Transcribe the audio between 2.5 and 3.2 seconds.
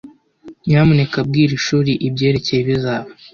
ibizaba